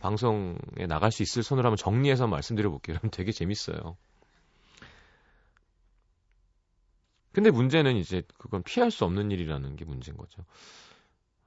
방송에 0.00 0.86
나갈 0.88 1.12
수 1.12 1.22
있을 1.22 1.42
손으로 1.42 1.66
한번 1.66 1.76
정리해서 1.76 2.26
말씀드려 2.26 2.70
볼게요. 2.70 2.96
그럼 2.98 3.10
되게 3.10 3.30
재밌어요. 3.32 3.96
근데 7.32 7.50
문제는 7.50 7.96
이제 7.96 8.22
그건 8.38 8.62
피할 8.62 8.90
수 8.90 9.04
없는 9.04 9.30
일이라는 9.30 9.76
게 9.76 9.84
문제인 9.84 10.16
거죠. 10.16 10.42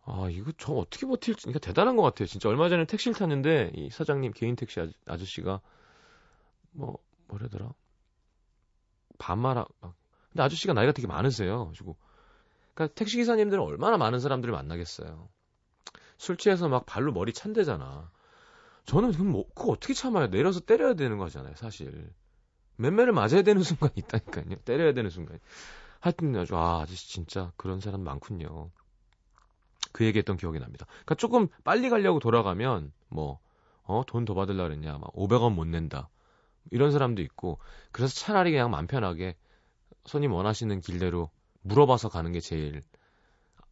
아, 0.05 0.27
이거 0.29 0.51
저 0.57 0.73
어떻게 0.73 1.07
버틸지, 1.07 1.43
그러니까 1.43 1.59
대단한 1.59 1.95
것 1.95 2.03
같아요. 2.03 2.27
진짜 2.27 2.49
얼마 2.49 2.69
전에 2.69 2.85
택시를 2.85 3.15
탔는데, 3.15 3.71
이 3.75 3.89
사장님, 3.89 4.33
개인 4.33 4.55
택시 4.55 4.79
아저, 5.05 5.25
씨가 5.25 5.61
뭐, 6.71 6.97
뭐라더라? 7.27 7.73
반말하, 9.19 9.65
막. 9.81 9.95
근데 10.31 10.43
아저씨가 10.43 10.73
나이가 10.73 10.91
되게 10.93 11.07
많으세요. 11.07 11.71
그리고, 11.75 11.97
그러니까 12.73 12.95
택시 12.95 13.17
기사님들은 13.17 13.63
얼마나 13.63 13.97
많은 13.97 14.19
사람들을 14.19 14.51
만나겠어요. 14.53 15.29
술 16.17 16.37
취해서 16.37 16.67
막 16.69 16.85
발로 16.87 17.11
머리 17.13 17.33
찬대잖아. 17.33 18.11
저는 18.85 19.11
그럼 19.13 19.29
뭐, 19.29 19.47
그거 19.55 19.73
어떻게 19.73 19.93
참아요? 19.93 20.29
내려서 20.29 20.59
때려야 20.61 20.95
되는 20.95 21.17
거잖아요, 21.19 21.55
사실. 21.55 22.11
맨매를 22.77 23.13
맞아야 23.13 23.43
되는 23.43 23.61
순간이 23.63 23.93
있다니까요. 23.97 24.55
때려야 24.65 24.93
되는 24.93 25.09
순간. 25.11 25.39
하여튼 25.99 26.35
아주, 26.37 26.55
아, 26.57 26.81
아저씨 26.81 27.09
진짜 27.11 27.51
그런 27.57 27.79
사람 27.81 28.01
많군요. 28.01 28.71
그 29.91 30.05
얘기했던 30.05 30.37
기억이 30.37 30.59
납니다. 30.59 30.85
그러니까 30.87 31.15
조금 31.15 31.47
빨리 31.63 31.89
가려고 31.89 32.19
돌아가면 32.19 32.91
뭐 33.09 33.39
어, 33.83 34.03
돈 34.05 34.25
더 34.25 34.35
받을라 34.35 34.63
그랬냐, 34.65 34.97
막 34.99 35.11
500원 35.13 35.53
못 35.53 35.65
낸다. 35.65 36.09
이런 36.71 36.91
사람도 36.91 37.21
있고 37.21 37.59
그래서 37.91 38.13
차라리 38.13 38.51
그냥 38.51 38.71
맘 38.71 38.87
편하게 38.87 39.35
손님 40.05 40.31
원하시는 40.31 40.81
길대로 40.81 41.29
물어봐서 41.61 42.09
가는 42.09 42.31
게 42.31 42.39
제일 42.39 42.81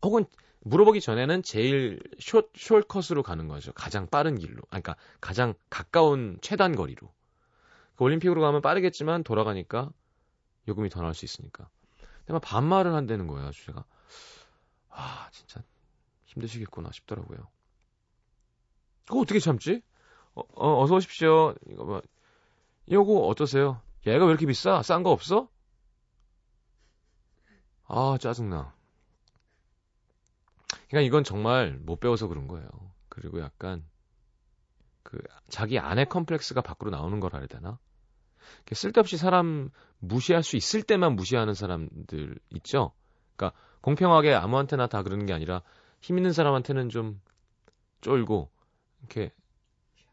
혹은 0.04 0.26
물어보기 0.62 1.02
전에는 1.02 1.44
제일 1.44 2.00
숏, 2.20 2.52
숏컷으로 2.56 3.24
가는 3.24 3.48
거죠. 3.48 3.72
가장 3.74 4.08
빠른 4.08 4.38
길로. 4.38 4.62
아, 4.70 4.80
그러니까 4.80 4.96
가장 5.22 5.54
가까운 5.70 6.38
최단 6.42 6.76
거리로. 6.76 7.12
그 7.96 8.04
올림픽으로 8.04 8.42
가면 8.42 8.62
빠르겠지만 8.62 9.24
돌아가니까 9.24 9.92
요금이 10.68 10.90
더 10.90 11.02
나올 11.02 11.14
수 11.14 11.26
있으니까. 11.26 11.70
근데 12.20 12.34
막 12.34 12.42
반말을 12.42 12.94
한다는 12.94 13.28
거예요. 13.28 13.52
제가. 13.52 13.86
아, 14.90 15.30
진짜 15.32 15.64
힘드시겠구나 16.26 16.92
싶더라고요. 16.92 17.48
그거 19.06 19.22
어떻게 19.22 19.40
참지? 19.40 19.82
어, 20.36 20.42
어 20.56 20.82
어서 20.84 20.96
오십시오. 20.96 21.56
이거 21.70 21.86
뭐, 21.86 22.02
요거 22.92 23.28
어떠세요? 23.28 23.82
얘가 24.06 24.26
왜 24.26 24.32
이렇게 24.32 24.46
비싸? 24.46 24.82
싼 24.82 25.04
거 25.04 25.12
없어? 25.12 25.50
아, 27.88 28.18
짜증나. 28.20 28.74
그러니까 30.88 31.02
이건 31.02 31.24
정말 31.24 31.78
못 31.82 32.00
배워서 32.00 32.28
그런 32.28 32.48
거예요. 32.48 32.68
그리고 33.10 33.40
약간 33.42 33.84
그 35.04 35.18
자기 35.50 35.80
안의 35.80 36.08
컴플렉스가 36.10 36.62
밖으로 36.62 36.92
나오는 36.92 37.20
거라 37.20 37.40
해야 37.40 37.48
되나? 37.48 37.80
쓸데없이 38.72 39.18
사람 39.18 39.70
무시할 40.00 40.44
수 40.44 40.56
있을 40.56 40.84
때만 40.84 41.16
무시하는 41.16 41.54
사람들 41.54 42.38
있죠. 42.56 42.94
그러니까 43.36 43.58
공평하게 43.82 44.34
아무한테나 44.34 44.88
다 44.88 45.04
그러는 45.04 45.26
게 45.26 45.34
아니라 45.34 45.62
힘 46.02 46.18
있는 46.18 46.32
사람한테는 46.32 46.90
좀 46.90 47.22
쫄고 48.02 48.50
이렇게 49.00 49.32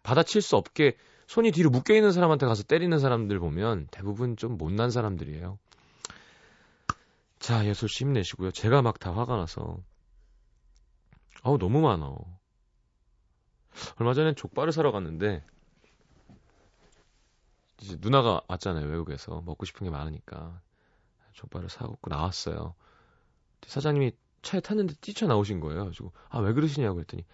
받아칠 0.03 0.43
수 0.43 0.57
없게 0.57 0.97
손이 1.27 1.51
뒤로 1.53 1.71
묶여 1.71 1.95
있는 1.95 2.13
사람한테 2.13 2.47
가서 2.47 2.63
때리는 2.63 2.99
사람들 2.99 3.39
보면 3.39 3.89
대부분 3.91 4.37
좀 4.37 4.57
못난 4.59 4.91
사람들이에요. 4.91 5.59
자, 7.39 7.67
예솔 7.67 7.89
씨 7.89 8.05
힘내시고요. 8.05 8.51
제가 8.53 8.83
막 8.83 8.99
다 8.99 9.13
화가 9.13 9.37
나서 9.37 9.79
아우 11.43 11.59
너무 11.59 11.81
많아. 11.81 12.15
얼마 13.97 14.15
전에 14.15 14.35
족발을 14.35 14.73
사러 14.73 14.93
갔는데 14.93 15.45
이제 17.81 17.97
누나가 18.01 18.41
왔잖아요 18.49 18.87
외국에서 18.87 19.43
먹고 19.45 19.67
싶은 19.67 19.85
게 19.85 19.91
많으니까 19.91 20.61
족발을 21.35 21.69
사고 21.69 21.99
나왔어요. 22.09 22.75
사장님이 23.67 24.13
차에 24.43 24.61
탔는데 24.61 24.95
뛰쳐 25.01 25.27
나오신 25.27 25.61
거예요. 25.61 25.81
그래가지고 25.81 26.13
아왜 26.29 26.53
그러시냐고 26.53 26.95
그랬더니 26.97 27.25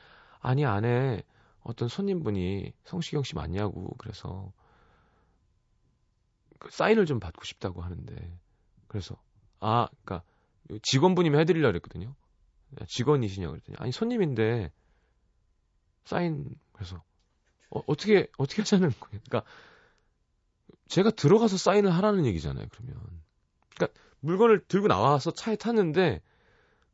아니 0.41 0.65
안에 0.65 1.23
어떤 1.63 1.89
손님분이 1.89 2.73
성시경 2.85 3.23
씨 3.23 3.35
맞냐고 3.35 3.95
그래서 3.99 4.53
그 6.59 6.71
사인을 6.71 7.07
좀 7.07 7.21
받고 7.21 7.45
싶다고 7.45 7.83
하는데 7.83 8.39
그래서 8.87 9.17
아 9.61 9.89
그러니까 10.05 10.23
직원분이면 10.83 11.41
해드리려 11.41 11.69
고 11.69 11.73
그랬거든요. 11.73 12.15
직원이시냐고 12.87 13.53
그랬더니 13.53 13.77
아니 13.79 13.93
손님인데 13.93 14.71
사인 16.05 16.47
그래서 16.73 17.03
어, 17.71 17.83
어떻게 17.87 18.29
어떻게 18.37 18.63
하자는 18.63 18.91
거예요. 18.91 19.21
그러니까 19.29 19.45
제가 20.89 21.11
들어가서 21.11 21.57
사인을 21.57 21.95
하라는 21.95 22.27
얘기잖아요. 22.27 22.67
그러면 22.71 23.01
그러니까 23.75 24.01
물건을 24.21 24.65
들고 24.67 24.89
나와서 24.89 25.31
차에 25.31 25.57
탔는데 25.57 26.21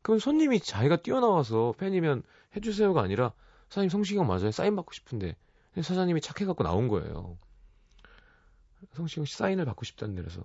그건 0.02 0.18
손님이 0.18 0.60
자기가 0.60 0.96
뛰어나와서 0.96 1.74
팬이면 1.78 2.22
해주세요가 2.54 3.02
아니라 3.02 3.32
사장님 3.68 3.88
성시경 3.90 4.26
맞아요. 4.26 4.50
사인 4.50 4.76
받고 4.76 4.92
싶은데 4.92 5.36
사장님이 5.80 6.20
착해갖고 6.20 6.62
나온 6.64 6.88
거예요. 6.88 7.38
성시경 8.94 9.24
씨 9.24 9.36
사인을 9.36 9.64
받고 9.64 9.84
싶다는데 9.84 10.22
그래서 10.22 10.44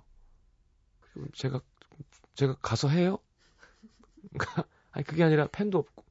제가 1.33 1.61
제가 2.35 2.55
가서 2.61 2.87
해요? 2.89 3.19
아니 4.91 5.05
그게 5.05 5.23
아니라 5.23 5.47
펜도 5.47 5.77
없고 5.79 6.05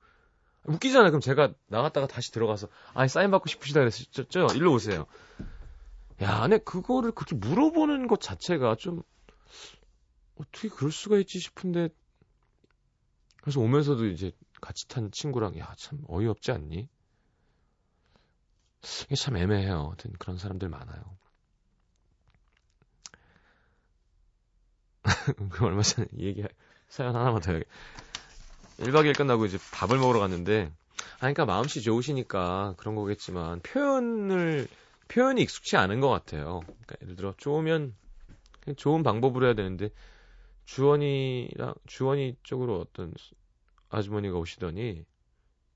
웃기잖아요. 0.65 1.11
그럼 1.11 1.21
제가 1.21 1.55
나갔다가 1.69 2.07
다시 2.07 2.33
들어가서 2.33 2.69
아니 2.95 3.09
사인 3.09 3.31
받고 3.31 3.49
싶으시다 3.49 3.81
그랬었죠. 3.81 4.25
일로 4.55 4.73
오세요. 4.73 5.07
야, 6.23 6.43
안에 6.43 6.59
그거를 6.59 7.13
그렇게 7.13 7.35
물어보는 7.37 8.07
것 8.07 8.21
자체가 8.21 8.77
좀 8.77 9.03
어떻게 10.37 10.69
그럴 10.69 10.93
수가 10.93 11.19
있지 11.19 11.39
싶은데 11.41 11.89
그래서 13.41 13.61
오면서도 13.61 14.07
이제 14.07 14.33
같이 14.61 14.87
탄 14.89 15.11
친구랑 15.11 15.59
야 15.59 15.75
참 15.79 15.99
어이없지 16.09 16.53
않니? 16.53 16.89
이게 19.05 19.15
참 19.15 19.37
애매해요. 19.37 19.95
그런 20.19 20.39
사람들 20.39 20.69
많아요. 20.69 21.03
그 25.51 25.65
얼마 25.65 25.83
전에 25.83 26.07
얘기 26.19 26.45
사연 26.89 27.17
하나만 27.17 27.41
더 27.41 27.53
1박 28.81 29.05
2일 29.05 29.17
끝나고 29.17 29.45
이제 29.45 29.59
밥을 29.73 29.99
먹으러 29.99 30.21
갔는데, 30.21 30.73
아, 31.17 31.19
그러니까 31.19 31.45
마음씨 31.45 31.83
좋으시니까 31.83 32.75
그런 32.79 32.95
거겠지만, 32.95 33.61
표현을, 33.61 34.69
표현이 35.09 35.43
익숙치 35.43 35.77
않은 35.77 36.01
것 36.01 36.09
같아요. 36.09 36.61
그러니까 36.65 36.97
예를 37.03 37.17
들어, 37.17 37.35
좋으면, 37.37 37.95
좋은 38.77 39.03
방법으로 39.03 39.47
해야 39.47 39.55
되는데, 39.55 39.91
주원이랑, 40.65 41.75
주원이 41.87 42.37
쪽으로 42.43 42.81
어떤 42.81 43.13
아주머니가 43.91 44.39
오시더니, 44.39 45.05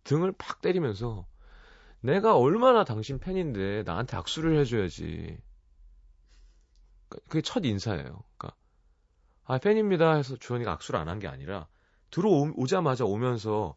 등을 0.05 0.33
팍 0.39 0.63
때리면서, 0.63 1.27
내가 2.05 2.37
얼마나 2.39 2.85
당신 2.85 3.19
팬인데, 3.19 3.83
나한테 3.85 4.17
악수를 4.17 4.59
해줘야지. 4.61 5.39
그러니까 7.09 7.29
그게 7.29 7.43
첫 7.43 7.65
인사예요. 7.65 8.23
그러니까, 8.37 8.57
아, 9.45 9.59
팬입니다 9.59 10.15
해서 10.15 10.37
주원이가 10.37 10.73
악수를 10.73 11.01
안 11.01 11.09
한 11.09 11.19
게 11.21 11.29
아니라, 11.29 11.67
들어오자마자 12.11 13.05
오면서 13.05 13.77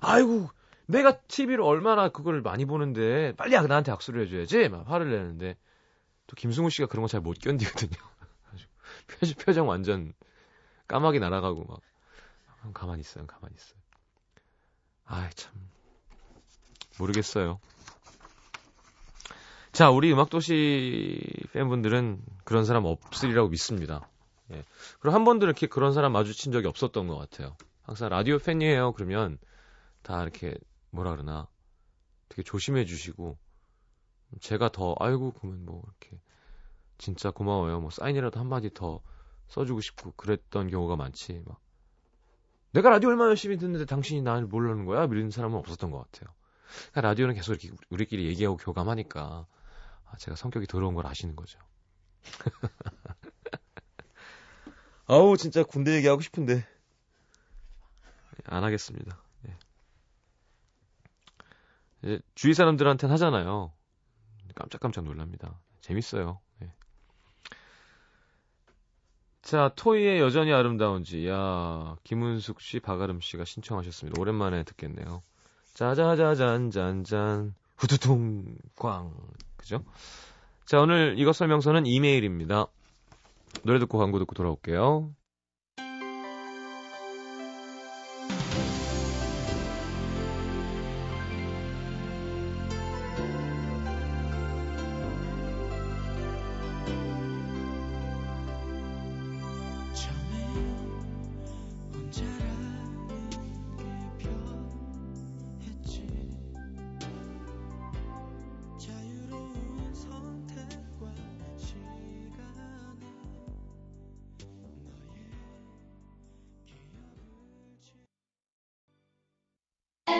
아이고 0.00 0.48
내가 0.86 1.20
TV를 1.22 1.62
얼마나 1.64 2.08
그걸 2.10 2.42
많이 2.42 2.64
보는데 2.66 3.34
빨리 3.36 3.52
나한테 3.52 3.92
악수를 3.92 4.26
해줘야지 4.26 4.68
막 4.68 4.90
화를 4.90 5.10
내는데 5.10 5.56
또 6.26 6.36
김승우 6.36 6.70
씨가 6.70 6.88
그런 6.88 7.02
거 7.02 7.08
잘 7.08 7.20
못 7.22 7.38
견디거든요. 7.40 7.92
표정, 9.08 9.34
표정 9.44 9.68
완전 9.68 10.12
까마귀 10.88 11.20
날아가고 11.20 11.64
막 11.64 11.80
가만히 12.74 13.00
있어요, 13.00 13.26
가만히 13.26 13.54
있어요. 13.56 13.80
아이 15.06 15.30
참 15.34 15.52
모르겠어요. 17.02 17.60
자, 19.72 19.90
우리 19.90 20.12
음악도시 20.12 21.20
팬분들은 21.52 22.22
그런 22.44 22.64
사람 22.64 22.84
없으리라고 22.84 23.48
믿습니다. 23.48 24.08
예. 24.52 24.62
그리고 25.00 25.14
한 25.14 25.24
번도 25.24 25.46
이렇게 25.46 25.66
그런 25.66 25.92
사람 25.92 26.12
마주친 26.12 26.52
적이 26.52 26.68
없었던 26.68 27.08
것 27.08 27.16
같아요. 27.16 27.56
항상 27.82 28.10
라디오 28.10 28.38
팬이에요. 28.38 28.92
그러면 28.92 29.38
다 30.02 30.22
이렇게 30.22 30.54
뭐라 30.90 31.12
그러나 31.12 31.48
되게 32.28 32.42
조심해 32.42 32.84
주시고 32.84 33.38
제가 34.40 34.70
더 34.70 34.94
아이고 34.98 35.32
그러면 35.32 35.64
뭐 35.64 35.82
이렇게 35.86 36.20
진짜 36.98 37.30
고마워요. 37.30 37.80
뭐 37.80 37.90
사인이라도 37.90 38.38
한 38.38 38.48
마디 38.48 38.72
더 38.72 39.00
써주고 39.48 39.80
싶고 39.80 40.12
그랬던 40.16 40.68
경우가 40.68 40.96
많지. 40.96 41.42
막 41.46 41.60
내가 42.72 42.90
라디오 42.90 43.08
얼마나 43.10 43.30
열심히 43.30 43.56
듣는데 43.56 43.86
당신이 43.86 44.22
나를 44.22 44.46
모르는 44.46 44.84
거야? 44.84 45.04
이런 45.06 45.30
사람은 45.30 45.58
없었던 45.58 45.90
것 45.90 45.98
같아요. 45.98 46.34
그러니까 46.90 47.00
라디오는 47.02 47.34
계속 47.34 47.52
이렇게 47.52 47.70
우리끼리 47.90 48.26
얘기하고 48.26 48.56
교감하니까 48.56 49.46
아, 50.06 50.16
제가 50.16 50.36
성격이 50.36 50.66
더러운 50.66 50.94
걸 50.94 51.06
아시는 51.06 51.36
거죠. 51.36 51.58
아우 55.06 55.36
진짜 55.36 55.62
군대 55.62 55.94
얘기하고 55.96 56.20
싶은데 56.20 56.66
안 58.44 58.64
하겠습니다. 58.64 59.22
네. 59.42 59.56
이제 62.02 62.20
주위 62.34 62.54
사람들한테는 62.54 63.12
하잖아요. 63.14 63.72
깜짝깜짝 64.54 65.04
놀랍니다. 65.04 65.58
재밌어요. 65.80 66.40
네. 66.58 66.72
자, 69.42 69.72
토이의 69.74 70.20
여전히 70.20 70.52
아름다운지. 70.52 71.26
야, 71.28 71.96
김은숙 72.04 72.60
씨, 72.60 72.80
박아름 72.80 73.20
씨가 73.20 73.44
신청하셨습니다. 73.44 74.20
오랜만에 74.20 74.62
듣겠네요. 74.64 75.22
짜자자잔, 75.74 76.70
잔잔, 76.70 77.54
후두둥, 77.76 78.56
꽝. 78.76 79.12
그죠? 79.56 79.84
자, 80.66 80.80
오늘 80.80 81.14
이것 81.18 81.34
설명서는 81.34 81.86
이메일입니다. 81.86 82.66
노래 83.62 83.78
듣고 83.78 83.98
광고 83.98 84.18
듣고 84.18 84.34
돌아올게요. 84.34 85.14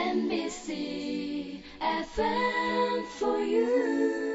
MBC 0.03 1.61
FM 1.79 3.05
for 3.05 3.39
you. 3.39 4.32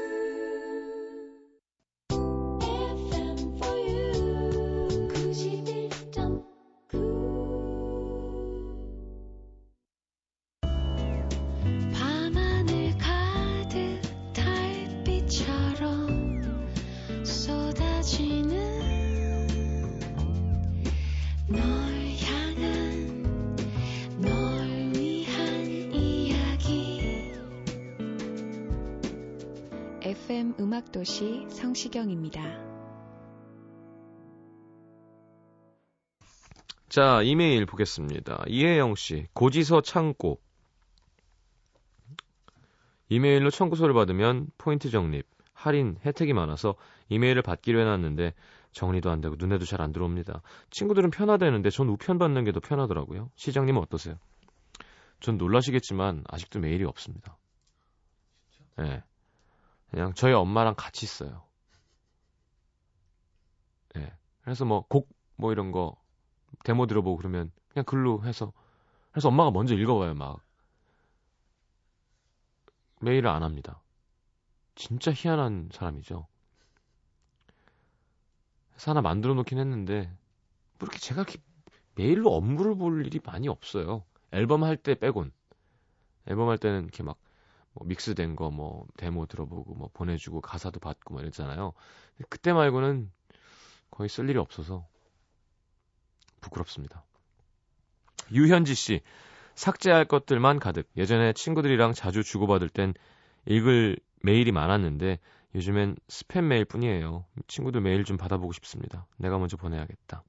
도시 30.99 31.45
성시경입니다. 31.47 32.41
자, 36.89 37.21
이메일 37.21 37.65
보겠습니다. 37.65 38.43
이혜영 38.47 38.95
씨, 38.95 39.27
고지서 39.31 39.79
창고. 39.79 40.41
이메일로 43.07 43.49
청구서를 43.49 43.93
받으면 43.93 44.49
포인트 44.57 44.89
적립, 44.89 45.25
할인, 45.53 45.97
혜택이 46.03 46.33
많아서 46.33 46.75
이메일을 47.07 47.43
받기로 47.43 47.79
해놨는데 47.79 48.33
정리도 48.73 49.09
안 49.09 49.21
되고 49.21 49.35
눈에도 49.39 49.63
잘 49.63 49.79
안 49.79 49.93
들어옵니다. 49.93 50.41
친구들은 50.69 51.11
편하다는데 51.11 51.69
전 51.69 51.87
우편 51.87 52.17
받는 52.17 52.43
게 52.43 52.51
더 52.51 52.59
편하더라고요. 52.59 53.31
시장님은 53.37 53.81
어떠세요? 53.83 54.15
전 55.21 55.37
놀라시겠지만 55.37 56.25
아직도 56.27 56.59
메일이 56.59 56.83
없습니다. 56.83 57.37
예. 58.79 58.83
네. 58.83 59.03
그냥 59.91 60.13
저희 60.15 60.33
엄마랑 60.33 60.75
같이 60.75 61.05
써요. 61.05 61.43
예. 63.95 63.99
네. 63.99 64.13
그래서 64.41 64.65
뭐 64.65 64.83
곡 64.87 65.09
뭐 65.35 65.51
이런 65.53 65.71
거 65.71 65.95
데모 66.65 66.85
들어보고 66.87 67.17
그러면 67.17 67.51
그냥 67.69 67.85
글로 67.85 68.23
해서 68.25 68.53
그래서 69.11 69.29
엄마가 69.29 69.51
먼저 69.51 69.75
읽어봐요 69.75 70.15
막 70.15 70.41
메일을 73.01 73.27
안 73.29 73.43
합니다. 73.43 73.81
진짜 74.75 75.11
희한한 75.13 75.69
사람이죠. 75.73 76.27
그래서 78.71 78.91
하나 78.91 79.01
만들어 79.01 79.33
놓긴 79.33 79.59
했는데 79.59 80.03
뭐 80.79 80.87
이렇게 80.87 80.99
제가 80.99 81.25
메일로 81.95 82.33
업무를 82.33 82.75
볼 82.75 83.05
일이 83.05 83.19
많이 83.23 83.47
없어요. 83.49 84.05
앨범 84.31 84.63
할 84.63 84.77
때 84.77 84.95
빼곤 84.95 85.31
앨범 86.27 86.49
할 86.49 86.57
때는 86.57 86.83
이렇게 86.83 87.03
막 87.03 87.17
뭐 87.79 87.87
믹스된 87.87 88.35
거 88.35 88.51
뭐 88.51 88.85
데모 88.97 89.25
들어보고 89.25 89.73
뭐 89.75 89.89
보내주고 89.93 90.41
가사도 90.41 90.79
받고 90.79 91.13
뭐 91.13 91.23
이랬잖아요. 91.23 91.73
그때 92.29 92.51
말고는 92.51 93.09
거의 93.89 94.09
쓸 94.09 94.29
일이 94.29 94.37
없어서 94.37 94.85
부끄럽습니다. 96.41 97.03
유현지 98.31 98.75
씨, 98.75 99.01
삭제할 99.55 100.05
것들만 100.05 100.59
가득. 100.59 100.89
예전에 100.97 101.33
친구들이랑 101.33 101.93
자주 101.93 102.23
주고받을 102.23 102.69
땐 102.69 102.93
읽을 103.45 103.97
메일이 104.21 104.51
많았는데 104.51 105.19
요즘엔 105.55 105.95
스팸 106.07 106.43
메일 106.43 106.65
뿐이에요. 106.65 107.25
친구들 107.47 107.81
메일 107.81 108.03
좀 108.03 108.17
받아보고 108.17 108.51
싶습니다. 108.53 109.07
내가 109.17 109.37
먼저 109.37 109.57
보내야겠다. 109.57 110.23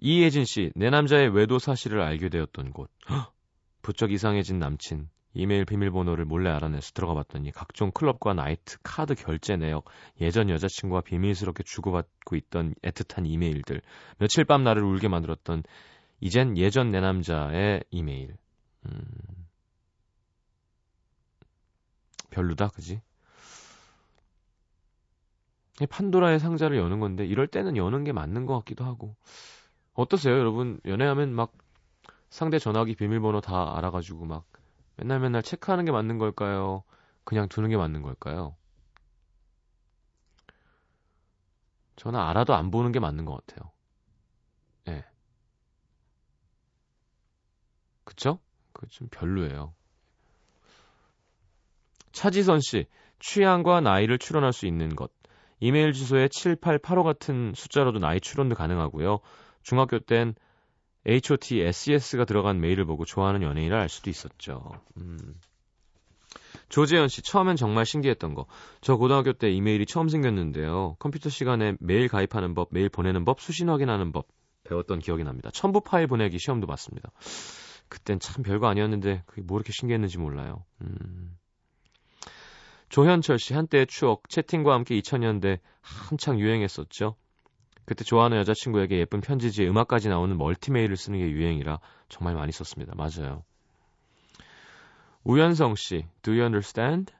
이예진 0.00 0.44
씨, 0.44 0.72
내 0.74 0.90
남자의 0.90 1.28
외도 1.28 1.58
사실을 1.58 2.00
알게 2.00 2.28
되었던 2.28 2.72
곳. 2.72 2.90
헉, 3.10 3.32
부쩍 3.82 4.12
이상해진 4.12 4.58
남친. 4.58 5.08
이메일 5.34 5.64
비밀번호를 5.64 6.24
몰래 6.24 6.50
알아내서 6.50 6.92
들어가 6.92 7.14
봤더니 7.14 7.52
각종 7.52 7.90
클럽과 7.90 8.34
나이트, 8.34 8.78
카드 8.82 9.14
결제 9.14 9.56
내역, 9.56 9.84
예전 10.20 10.50
여자친구와 10.50 11.02
비밀스럽게 11.02 11.62
주고받고 11.64 12.34
있던 12.36 12.74
애틋한 12.82 13.26
이메일들, 13.26 13.82
며칠 14.18 14.44
밤 14.44 14.64
나를 14.64 14.82
울게 14.82 15.08
만들었던 15.08 15.62
이젠 16.20 16.56
예전 16.56 16.90
내 16.90 17.00
남자의 17.00 17.84
이메일. 17.90 18.36
음... 18.86 19.04
별로다, 22.30 22.68
그지? 22.68 23.00
판도라의 25.88 26.40
상자를 26.40 26.76
여는 26.78 26.98
건데 26.98 27.24
이럴 27.24 27.46
때는 27.46 27.76
여는 27.76 28.02
게 28.04 28.12
맞는 28.12 28.46
것 28.46 28.58
같기도 28.58 28.84
하고. 28.84 29.14
어떠세요, 29.94 30.36
여러분? 30.36 30.80
연애하면 30.86 31.32
막 31.32 31.52
상대 32.30 32.58
전화기 32.58 32.94
비밀번호 32.96 33.40
다 33.40 33.76
알아가지고 33.76 34.24
막 34.26 34.44
맨날 34.96 35.20
맨날 35.20 35.42
체크하는 35.42 35.84
게 35.84 35.92
맞는 35.92 36.18
걸까요? 36.18 36.82
그냥 37.24 37.48
두는 37.48 37.68
게 37.70 37.76
맞는 37.76 38.02
걸까요? 38.02 38.56
저는 41.96 42.18
알아도 42.18 42.54
안 42.54 42.70
보는 42.70 42.92
게 42.92 42.98
맞는 43.00 43.24
것 43.26 43.44
같아요. 43.46 43.70
예. 44.88 44.90
네. 44.92 45.04
그쵸? 48.04 48.40
그 48.72 48.86
좀 48.88 49.08
별로예요. 49.10 49.74
차지선 52.12 52.60
씨, 52.60 52.86
취향과 53.18 53.80
나이를 53.80 54.18
추론할 54.18 54.52
수 54.52 54.66
있는 54.66 54.94
것. 54.94 55.10
이메일 55.60 55.92
주소에 55.92 56.28
7885 56.28 57.02
같은 57.02 57.52
숫자로도 57.54 57.98
나이 57.98 58.20
추론도 58.20 58.54
가능하고요. 58.54 59.20
중학교 59.62 59.98
땐 59.98 60.34
HOT, 61.08 61.62
SES가 61.62 62.26
들어간 62.26 62.60
메일을 62.60 62.84
보고 62.84 63.06
좋아하는 63.06 63.42
연예인을 63.42 63.76
알 63.76 63.88
수도 63.88 64.10
있었죠. 64.10 64.70
음. 64.98 65.18
조재현 66.68 67.08
씨, 67.08 67.22
처음엔 67.22 67.56
정말 67.56 67.86
신기했던 67.86 68.34
거. 68.34 68.46
저 68.82 68.96
고등학교 68.96 69.32
때 69.32 69.50
이메일이 69.50 69.86
처음 69.86 70.08
생겼는데요. 70.08 70.96
컴퓨터 70.98 71.30
시간에 71.30 71.74
메일 71.80 72.08
가입하는 72.08 72.54
법, 72.54 72.68
메일 72.72 72.90
보내는 72.90 73.24
법, 73.24 73.40
수신 73.40 73.70
확인하는 73.70 74.12
법 74.12 74.28
배웠던 74.64 74.98
기억이 74.98 75.24
납니다. 75.24 75.50
첨부 75.52 75.80
파일 75.80 76.06
보내기 76.06 76.38
시험도 76.38 76.66
봤습니다. 76.66 77.10
그땐 77.88 78.20
참 78.20 78.42
별거 78.42 78.68
아니었는데 78.68 79.22
그게 79.24 79.40
뭐 79.40 79.58
이렇게 79.58 79.72
신기했는지 79.72 80.18
몰라요. 80.18 80.64
음. 80.82 81.38
조현철 82.90 83.38
씨, 83.38 83.54
한때의 83.54 83.86
추억, 83.86 84.28
채팅과 84.28 84.74
함께 84.74 84.98
2000년대 85.00 85.60
한창 85.80 86.38
유행했었죠. 86.38 87.16
그때 87.88 88.04
좋아하는 88.04 88.36
여자친구에게 88.36 88.98
예쁜 88.98 89.22
편지지에 89.22 89.66
음악까지 89.66 90.10
나오는 90.10 90.36
멀티메일을 90.36 90.98
쓰는 90.98 91.20
게 91.20 91.30
유행이라 91.30 91.80
정말 92.10 92.34
많이 92.34 92.52
썼습니다. 92.52 92.92
맞아요. 92.94 93.44
우연성 95.24 95.74
씨, 95.74 96.04
do 96.20 96.34
you 96.34 96.42
understand? 96.42 97.14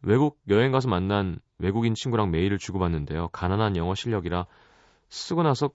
외국 0.00 0.40
여행 0.48 0.70
가서 0.70 0.88
만난 0.88 1.40
외국인 1.58 1.96
친구랑 1.96 2.30
메일을 2.30 2.58
주고받는데요. 2.58 3.30
가난한 3.32 3.76
영어 3.76 3.96
실력이라 3.96 4.46
쓰고 5.08 5.42
나서 5.42 5.70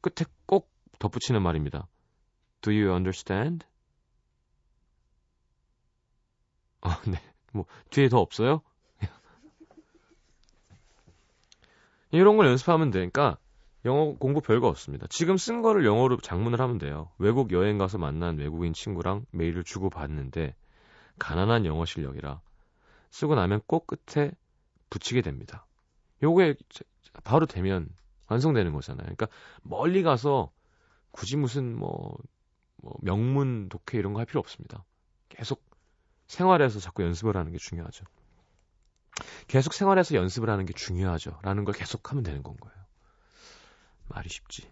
끝에 0.00 0.26
꼭 0.46 0.72
덧붙이는 0.98 1.42
말입니다. 1.42 1.86
Do 2.62 2.72
you 2.72 2.94
understand? 2.94 3.66
아, 6.80 6.98
네. 7.06 7.20
뭐 7.52 7.66
뒤에 7.90 8.08
더 8.08 8.20
없어요? 8.20 8.62
이런 12.10 12.38
걸 12.38 12.46
연습하면 12.46 12.90
되니까 12.90 13.36
영어 13.86 14.14
공부 14.16 14.40
별거 14.40 14.68
없습니다. 14.68 15.06
지금 15.08 15.36
쓴 15.36 15.62
거를 15.62 15.86
영어로 15.86 16.18
장문을 16.18 16.60
하면 16.60 16.78
돼요. 16.78 17.10
외국 17.18 17.52
여행 17.52 17.78
가서 17.78 17.98
만난 17.98 18.36
외국인 18.38 18.72
친구랑 18.74 19.24
메일을 19.30 19.64
주고 19.64 19.88
받는데 19.90 20.54
가난한 21.18 21.64
영어 21.66 21.84
실력이라 21.84 22.40
쓰고 23.10 23.34
나면 23.34 23.62
꼭 23.66 23.86
끝에 23.86 24.32
붙이게 24.90 25.22
됩니다. 25.22 25.66
요게 26.22 26.56
바로 27.24 27.46
되면 27.46 27.88
완성되는 28.28 28.72
거잖아요. 28.72 29.04
그러니까 29.04 29.28
멀리 29.62 30.02
가서 30.02 30.50
굳이 31.12 31.36
무슨 31.36 31.74
뭐, 31.76 32.16
뭐 32.78 32.94
명문 33.02 33.68
독해 33.68 33.98
이런 33.98 34.12
거 34.12 34.18
할 34.20 34.26
필요 34.26 34.40
없습니다. 34.40 34.84
계속 35.28 35.64
생활에서 36.26 36.80
자꾸 36.80 37.02
연습을 37.04 37.36
하는 37.36 37.52
게 37.52 37.58
중요하죠. 37.58 38.04
계속 39.46 39.72
생활에서 39.74 40.14
연습을 40.16 40.50
하는 40.50 40.66
게 40.66 40.72
중요하죠. 40.72 41.38
라는 41.42 41.64
걸 41.64 41.74
계속 41.74 42.10
하면 42.10 42.22
되는 42.24 42.42
건 42.42 42.56
거예요. 42.56 42.85
말이 44.08 44.28
쉽지. 44.28 44.70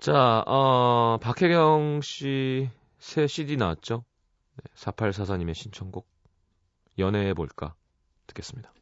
자, 0.00 0.42
어, 0.46 1.18
박혜경 1.20 2.00
씨 2.02 2.70
새 3.00 3.26
CD 3.26 3.56
나왔죠? 3.56 4.04
네, 4.56 4.64
4844님의 4.76 5.54
신청곡 5.54 6.06
연애해 6.98 7.32
볼까 7.34 7.74
듣겠습니다. 8.26 8.72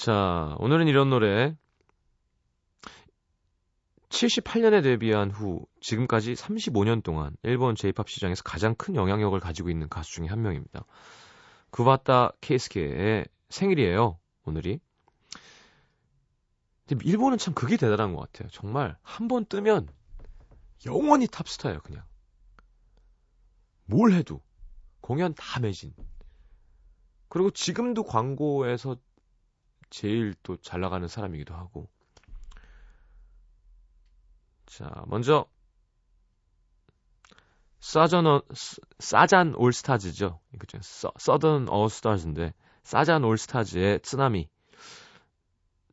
자, 0.00 0.56
오늘은 0.60 0.88
이런 0.88 1.10
노래. 1.10 1.54
78년에 4.08 4.82
데뷔한 4.82 5.30
후 5.30 5.66
지금까지 5.82 6.32
35년 6.32 7.02
동안 7.02 7.36
일본 7.42 7.74
J-팝 7.74 8.08
시장에서 8.08 8.42
가장 8.42 8.74
큰 8.76 8.94
영향력을 8.94 9.38
가지고 9.40 9.68
있는 9.68 9.90
가수 9.90 10.12
중에 10.12 10.26
한 10.26 10.40
명입니다. 10.40 10.86
구바타 11.68 12.32
케이스케의 12.40 13.26
생일이에요. 13.50 14.18
오늘이. 14.46 14.80
근데 16.88 17.06
일본은 17.06 17.36
참 17.36 17.52
그게 17.52 17.76
대단한 17.76 18.14
것 18.14 18.22
같아요. 18.22 18.48
정말 18.52 18.96
한 19.02 19.28
번 19.28 19.44
뜨면 19.44 19.86
영원히 20.86 21.26
탑스타예요, 21.26 21.80
그냥. 21.80 22.04
뭘 23.84 24.14
해도 24.14 24.40
공연 25.02 25.34
다 25.34 25.60
매진. 25.60 25.92
그리고 27.28 27.50
지금도 27.50 28.04
광고에서 28.04 28.96
제일 29.90 30.34
또 30.42 30.56
잘 30.56 30.80
나가는 30.80 31.06
사람이기도 31.06 31.54
하고. 31.54 31.88
자, 34.66 34.88
먼저 35.06 35.46
사전 37.80 38.26
어, 38.26 38.42
스- 38.54 38.80
사잔 38.98 39.54
올스타즈죠. 39.56 40.38
그죠? 40.58 40.78
서, 40.82 41.12
서던 41.18 41.68
올스타즈인데 41.68 42.52
사잔 42.82 43.24
올스타즈의 43.24 44.00
쓰나미. 44.02 44.48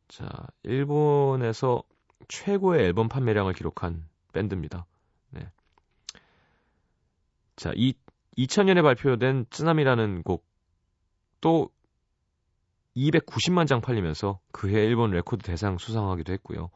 자, 0.08 0.28
일본에서 0.62 1.82
최고의 2.28 2.84
앨범 2.84 3.08
판매량을 3.08 3.52
기록한 3.54 4.06
밴드입니다. 4.32 4.86
네. 5.30 5.50
자, 7.56 7.72
이 7.74 7.94
2000년에 8.36 8.82
발표된 8.82 9.46
쓰나미라는 9.50 10.22
곡도 10.22 11.70
290만 12.98 13.66
장 13.66 13.80
팔리면서 13.80 14.40
그해 14.52 14.84
일본 14.84 15.10
레코드 15.12 15.42
대상 15.44 15.78
수상하기도 15.78 16.32
했고요. 16.34 16.70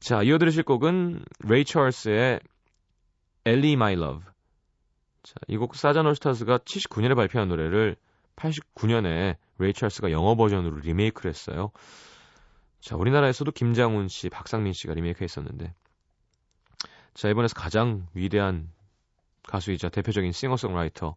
자, 0.00 0.22
이어 0.22 0.38
들으실 0.38 0.62
곡은 0.62 1.24
레이 1.40 1.64
찰스의 1.64 2.40
Ellie 3.44 3.74
My 3.74 3.94
Love. 3.94 4.24
자, 5.22 5.34
이 5.48 5.56
곡 5.56 5.76
사잔 5.76 6.06
올스타즈가 6.06 6.58
79년에 6.58 7.14
발표한 7.14 7.48
노래를 7.48 7.96
89년에 8.36 9.36
레이 9.58 9.72
찰스가 9.74 10.10
영어 10.10 10.34
버전으로 10.34 10.78
리메이크를 10.78 11.28
했어요. 11.30 11.70
자, 12.80 12.96
우리나라에서도 12.96 13.50
김장훈 13.52 14.08
씨, 14.08 14.30
박상민 14.30 14.72
씨가 14.72 14.94
리메이크 14.94 15.22
했었는데. 15.22 15.74
자, 17.12 17.28
일본에서 17.28 17.54
가장 17.54 18.06
위대한 18.14 18.70
가수이자 19.42 19.90
대표적인 19.90 20.32
싱어송라이터 20.32 21.16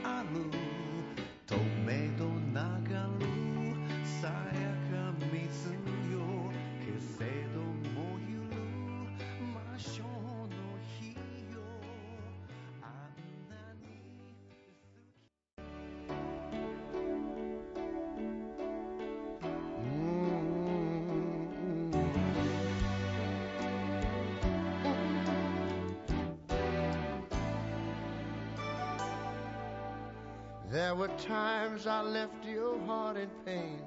There 30.91 30.99
were 30.99 31.17
times 31.19 31.87
I 31.87 32.01
left 32.01 32.43
your 32.43 32.77
heart 32.81 33.15
in 33.15 33.29
pain. 33.45 33.79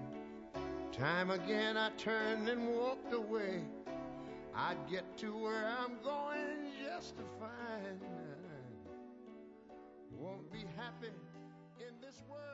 Time 0.90 1.30
again 1.30 1.76
I 1.76 1.90
turned 1.98 2.48
and 2.48 2.66
walked 2.68 3.12
away. 3.12 3.60
I'd 4.54 4.78
get 4.90 5.04
to 5.18 5.36
where 5.36 5.66
I'm 5.66 5.98
going 6.02 6.72
just 6.82 7.18
to 7.18 7.24
find 7.38 8.00
won't 10.18 10.50
be 10.50 10.64
happy 10.78 11.12
in 11.78 11.92
this 12.00 12.22
world. 12.26 12.53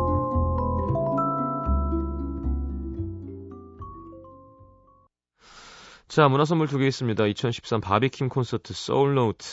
자, 6.11 6.27
문화 6.27 6.43
선물 6.43 6.67
두 6.67 6.77
개 6.77 6.85
있습니다. 6.87 7.25
2013 7.25 7.79
바비킴 7.79 8.27
콘서트 8.27 8.73
소울노트 8.73 9.45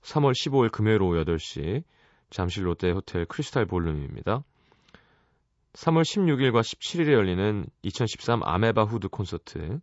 3월 0.00 0.32
15일 0.32 0.72
금요일 0.72 1.02
오후 1.02 1.22
8시 1.22 1.84
잠실 2.30 2.64
롯데 2.64 2.90
호텔 2.90 3.26
크리스탈 3.26 3.66
볼룸입니다. 3.66 4.44
3월 5.74 6.04
16일과 6.04 6.62
17일에 6.62 7.12
열리는 7.12 7.66
2013 7.82 8.40
아메바 8.44 8.84
후드 8.84 9.08
콘서트 9.08 9.80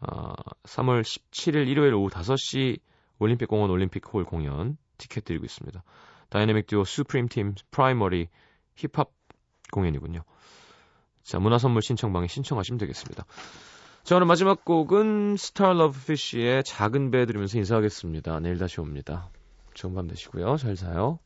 아, 0.00 0.32
3월 0.62 1.02
17일 1.02 1.68
일요일 1.68 1.92
오후 1.92 2.08
5시 2.08 2.80
올림픽공원 3.18 3.68
올림픽홀 3.68 4.24
공연 4.24 4.78
티켓 4.96 5.26
드리고 5.26 5.44
있습니다. 5.44 5.84
다이내믹 6.30 6.66
듀오 6.66 6.84
수프림 6.84 7.28
팀 7.28 7.54
프라이머리 7.70 8.28
힙합 8.76 9.10
공연이군요. 9.72 10.22
자, 11.22 11.38
문화 11.38 11.58
선물 11.58 11.82
신청방에 11.82 12.28
신청하시면 12.28 12.78
되겠습니다. 12.78 13.26
자, 14.02 14.16
오늘 14.16 14.26
마지막 14.26 14.64
곡은 14.64 15.36
스타 15.36 15.72
러브 15.72 15.98
피쉬의 16.06 16.64
작은 16.64 17.10
배 17.10 17.26
들으면서 17.26 17.58
인사하겠습니다. 17.58 18.40
내일 18.40 18.58
다시 18.58 18.80
옵니다. 18.80 19.28
좋은 19.74 19.94
밤 19.94 20.08
되시고요. 20.08 20.56
잘 20.56 20.74
자요. 20.74 21.18